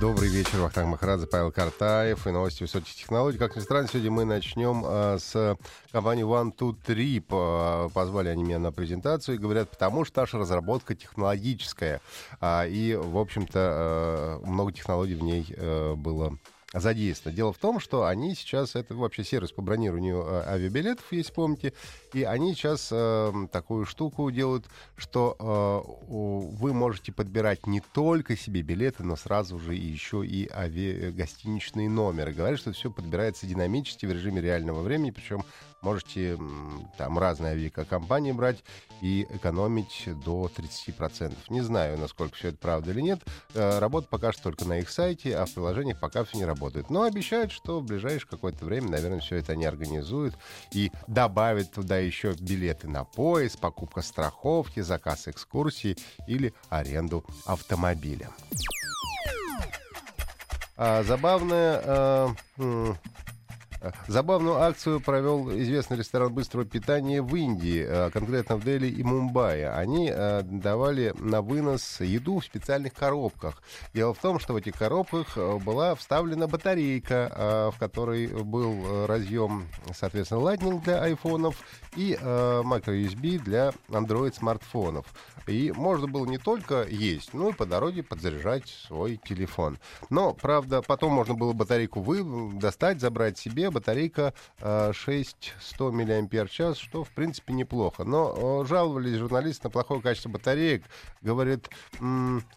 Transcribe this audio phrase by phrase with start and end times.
[0.00, 3.36] Добрый вечер, Вахтанг Махарадзе, Павел Картаев и новости высоких технологий.
[3.36, 5.58] Как ни странно, сегодня мы начнем а, с
[5.92, 7.26] компании One Two Trip.
[7.28, 12.00] А, позвали они меня на презентацию и говорят, потому что наша разработка технологическая.
[12.40, 16.38] А, и, в общем-то, а, много технологий в ней а, было
[16.72, 17.36] задействовано.
[17.36, 21.72] Дело в том, что они сейчас, это вообще сервис по бронированию э, авиабилетов, если помните,
[22.12, 24.66] и они сейчас э, такую штуку делают,
[24.96, 31.10] что э, вы можете подбирать не только себе билеты, но сразу же еще и ави...
[31.10, 32.32] гостиничные номеры.
[32.32, 35.44] Говорят, что все подбирается динамически в режиме реального времени, причем
[35.82, 36.38] можете
[36.98, 38.62] там разные авиакомпании брать
[39.00, 41.34] и экономить до 30%.
[41.48, 43.20] Не знаю, насколько все это правда или нет.
[43.54, 46.59] Э, работа пока что только на их сайте, а в приложениях пока все не работает.
[46.90, 50.36] Но обещают, что в ближайшее какое-то время, наверное, все это они организуют
[50.72, 58.30] и добавят туда еще билеты на поезд, покупка страховки, заказ экскурсии или аренду автомобиля.
[60.76, 62.34] А, забавная а,
[64.08, 69.62] Забавную акцию провел известный ресторан быстрого питания в Индии, э, конкретно в Дели и Мумбаи.
[69.62, 73.62] Они э, давали на вынос еду в специальных коробках.
[73.94, 79.66] Дело в том, что в этих коробках э, была вставлена батарейка, в которой был разъем,
[79.94, 81.56] соответственно, Lightning для айфонов
[81.96, 85.06] и microUSB для Android смартфонов.
[85.46, 89.78] И можно было не только есть, но и по дороге подзаряжать свой телефон.
[90.08, 97.10] Но, правда, потом можно было батарейку вы достать, забрать себе, батарейка 6100 мАч, что, в
[97.10, 98.04] принципе, неплохо.
[98.04, 100.84] Но жаловались журналисты на плохое качество батареек.
[101.22, 101.68] Говорит,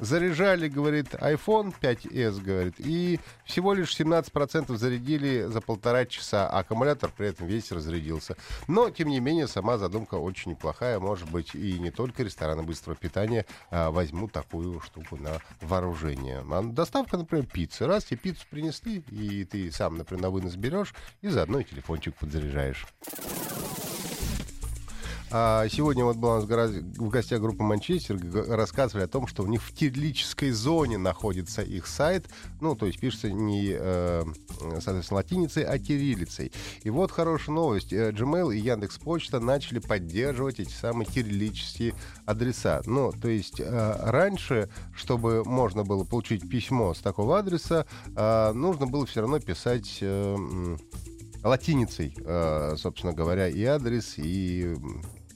[0.00, 7.10] заряжали, говорит, iPhone 5s, говорит, и всего лишь 17% зарядили за полтора часа, а аккумулятор
[7.16, 8.36] при этом весь разрядился.
[8.68, 10.98] Но, тем не менее, сама задумка очень неплохая.
[10.98, 16.44] Может быть, и не только рестораны быстрого питания а, возьмут такую штуку на вооружение.
[16.50, 17.86] А доставка, например, пиццы.
[17.86, 22.14] Раз тебе пиццу принесли, и ты сам, например, на вынос берешь, и заодно и телефончик
[22.14, 22.86] подзаряжаешь.
[25.36, 29.48] А сегодня вот была у нас в гостях группа Манчестер, рассказывали о том, что у
[29.48, 32.28] них в кириллической зоне находится их сайт,
[32.60, 34.22] ну, то есть пишется не, э,
[34.80, 36.52] соответственно, латиницей, а кириллицей.
[36.84, 37.92] И вот хорошая новость.
[37.92, 41.94] Э, Gmail и Яндекс Почта начали поддерживать эти самые кириллические
[42.26, 42.82] адреса.
[42.86, 47.86] Ну, то есть э, раньше, чтобы можно было получить письмо с такого адреса,
[48.54, 50.00] нужно было все равно писать
[51.42, 52.14] латиницей,
[52.76, 54.76] собственно говоря, и адрес, и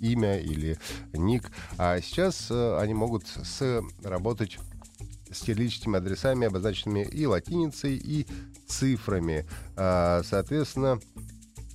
[0.00, 0.78] имя или
[1.12, 1.50] ник.
[1.78, 4.58] А сейчас э, они могут с, работать
[5.30, 8.26] с кириллическими адресами, обозначенными и латиницей, и
[8.66, 9.46] цифрами.
[9.76, 11.00] А, соответственно,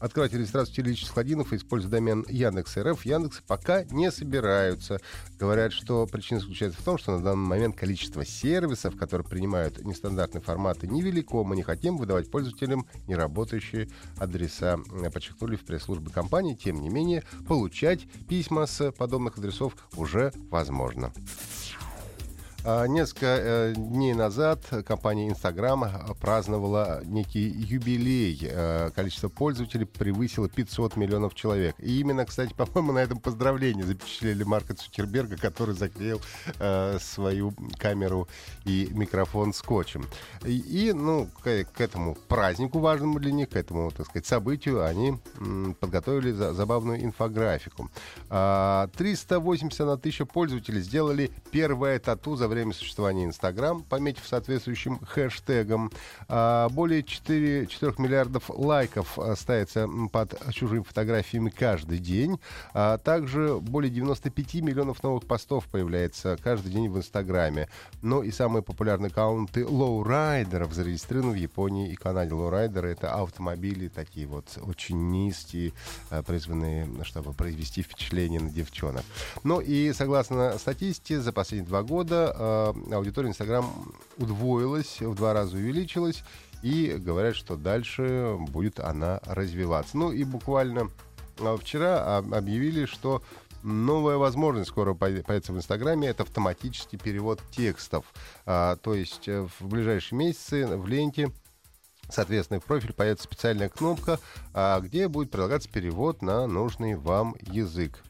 [0.00, 5.00] Открывать регистрацию кириллических логинов и использовать домен Яндекс.РФ Яндекс пока не собираются.
[5.38, 10.40] Говорят, что причина заключается в том, что на данный момент количество сервисов, которые принимают нестандартные
[10.40, 11.42] форматы, невелико.
[11.42, 13.88] Мы не хотим выдавать пользователям неработающие
[14.18, 14.78] адреса.
[15.12, 16.54] Подчеркнули в пресс-службе компании.
[16.54, 21.12] Тем не менее, получать письма с подобных адресов уже возможно.
[22.64, 25.84] А, несколько э, дней назад компания Instagram
[26.20, 28.38] праздновала некий юбилей.
[28.42, 31.76] Э, количество пользователей превысило 500 миллионов человек.
[31.78, 36.20] И именно, кстати, по-моему, на этом поздравлении запечатлели Марка Цукерберга, который заклеил
[36.58, 38.28] э, свою камеру
[38.64, 40.06] и микрофон скотчем.
[40.44, 45.18] И, ну, к, этому празднику важному для них, к этому, так сказать, событию они
[45.80, 47.88] подготовили за, забавную инфографику.
[48.28, 55.92] А, 380 на тысячу пользователей сделали первое тату за время существования Инстаграм, пометив соответствующим хэштегом.
[56.28, 62.40] А, более 4, 4 миллиардов лайков ставится под чужими фотографиями каждый день.
[62.74, 67.68] А также более 95 миллионов новых постов появляется каждый день в Инстаграме.
[68.02, 72.34] Ну и самые популярные аккаунты лоурайдеров зарегистрированы в Японии и Канаде.
[72.34, 75.72] Лоурайдеры— это автомобили такие вот очень низкие,
[76.10, 79.04] а, призванные, чтобы произвести впечатление на девчонок.
[79.44, 83.66] Ну и согласно статистике, за последние два года Э, аудитория Инстаграм
[84.16, 86.22] удвоилась, в два раза увеличилась,
[86.62, 89.96] и говорят, что дальше будет она развиваться.
[89.96, 90.90] Ну и буквально
[91.38, 93.22] э, вчера объявили, что
[93.64, 98.04] новая возможность скоро появится в Инстаграме, это автоматический перевод текстов.
[98.46, 101.32] А, то есть э, в ближайшие месяцы в ленте
[102.10, 104.18] Соответственно, в профиль появится специальная кнопка,
[104.54, 108.02] а, где будет предлагаться перевод на нужный вам язык.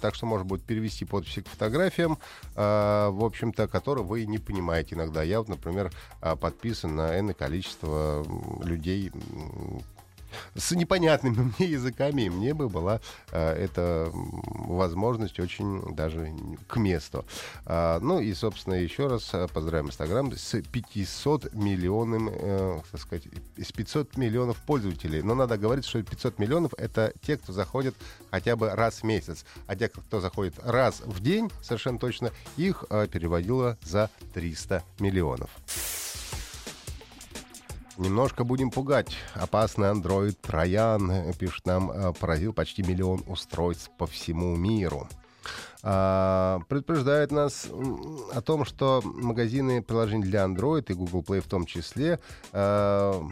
[0.00, 2.18] Так что можно будет перевести подписи к фотографиям,
[2.54, 5.22] а, в общем-то, которые вы не понимаете иногда.
[5.22, 8.24] Я вот, например, а, подписан на энное количество
[8.62, 9.10] людей,
[10.54, 13.00] с непонятными мне языками, и мне бы была
[13.32, 16.32] э, эта возможность очень даже
[16.66, 17.24] к месту.
[17.64, 23.24] А, ну и, собственно, еще раз э, поздравим Инстаграм с 500 миллионным, э, так сказать,
[23.56, 25.22] с 500 миллионов пользователей.
[25.22, 27.94] Но надо говорить, что 500 миллионов— это те, кто заходит
[28.30, 29.44] хотя бы раз в месяц.
[29.66, 35.50] А те, кто заходит раз в день, совершенно точно, их э, переводило за 300 миллионов.
[37.98, 39.16] Немножко будем пугать.
[39.34, 45.08] Опасный андроид Троян, пишет нам, э, поразил почти миллион устройств по всему миру.
[45.88, 47.68] А, предупреждает нас
[48.32, 52.18] о том, что магазины приложений для Android и Google Play в том числе
[52.52, 53.22] а,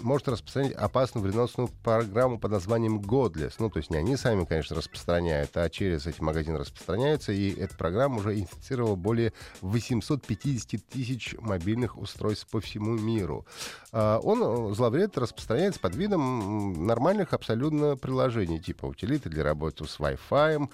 [0.00, 3.56] может распространять опасную вредоносную программу под названием Godless.
[3.58, 7.76] Ну, то есть не они сами, конечно, распространяют, а через эти магазины распространяются, и эта
[7.76, 13.44] программа уже инфицировала более 850 тысяч мобильных устройств по всему миру.
[13.92, 20.66] А, он, зловред, распространяется под видом нормальных абсолютно приложений, типа утилиты для работы с Wi-Fi,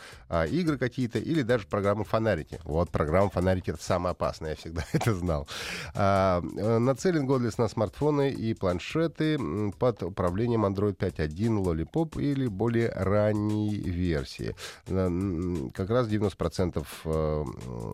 [0.50, 2.61] игры какие-то, какие-то, или даже программы фонарики.
[2.65, 5.49] Вот программа фонарики— это самое опасное, я всегда это знал.
[5.95, 9.39] А, э, нацелен Godless на смартфоны и планшеты
[9.79, 14.55] под управлением Android 5.1 Lollipop или более ранней версии.
[14.87, 17.45] Как раз 90% э,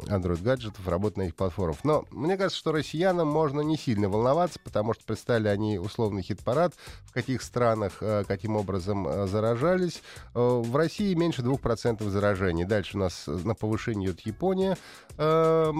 [0.08, 1.84] Android-гаджетов работают на этих платформах.
[1.84, 6.74] Но мне кажется, что россиянам можно не сильно волноваться, потому что представили они условный хит-парад,
[7.04, 10.02] в каких странах, э, каким образом заражались.
[10.34, 12.64] В России меньше 2% заражений.
[12.64, 14.76] Дальше нас на повышение идет Япония,
[15.18, 15.72] э,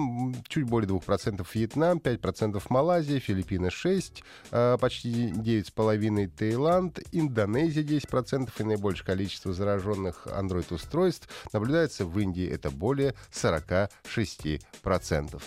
[0.47, 8.63] чуть более 2% Вьетнам, 5% Малайзия, Филиппины 6%, э, почти 9,5% Таиланд, Индонезия 10% и
[8.63, 15.41] наибольшее количество зараженных Android-устройств наблюдается в Индии, это более 46%.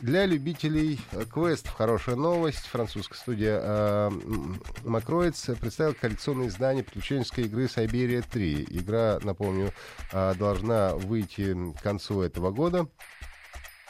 [0.00, 2.66] Для любителей э, квестов хорошая новость.
[2.66, 4.10] Французская студия э,
[4.84, 8.66] Макроиц представила коллекционное издание приключенческой игры Siberia 3.
[8.70, 9.72] Игра, напомню,
[10.12, 12.88] э, должна выйти к концу этого года.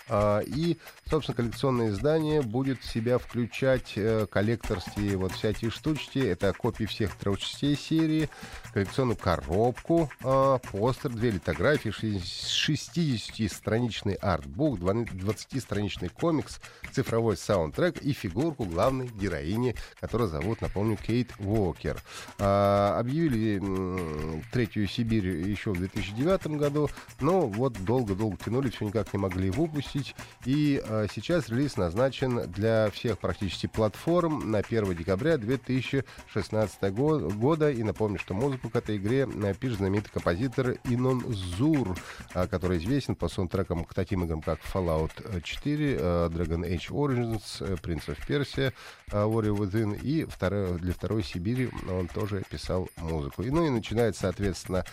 [0.09, 0.77] А, и,
[1.11, 6.21] собственно, коллекционное издание будет в себя включать э, коллекторские вот всякие штучки.
[6.21, 8.29] Это копии всех трех частей серии,
[8.73, 16.61] коллекционную коробку, а, постер, две литографии, 60-страничный артбук, 20-страничный комикс,
[16.93, 22.01] цифровой саундтрек и фигурку главной героини, которую зовут, напомню, Кейт Уокер.
[22.39, 23.61] А, объявили
[24.53, 26.89] третью Сибирь еще в 2009 году,
[27.21, 30.15] но вот долго-долго тянули, все никак не могли выпустить выпустить.
[30.45, 37.71] И э, сейчас релиз назначен для всех практически платформ на 1 декабря 2016 го- года.
[37.71, 41.97] И напомню, что музыку к этой игре э, пишет знаменитый композитор Инон Зур,
[42.35, 45.99] э, который известен по саундтрекам к таким играм, как Fallout 4, э,
[46.33, 48.73] Dragon Age Origins, э, Prince of Persia,
[49.11, 50.01] э, Warrior Within.
[50.01, 53.43] И второй, для второй Сибири он тоже писал музыку.
[53.43, 54.85] И, ну и начинается, соответственно,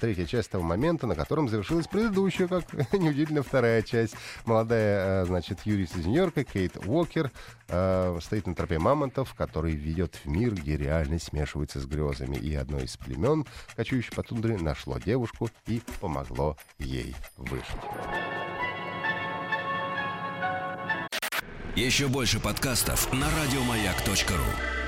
[0.00, 4.14] третья часть того момента, на котором завершилась предыдущая, как неудивительно, вторая часть
[4.46, 7.30] молодая, э, значит, юрист из Нью-Йорка Кейт Уокер
[7.68, 12.36] э, стоит на тропе мамонтов, который ведет в мир, где реальность смешивается с грезами.
[12.36, 17.66] И одно из племен, кочующих по тундре, нашло девушку и помогло ей выжить.
[21.74, 24.85] Еще больше подкастов на радиомаяк.ру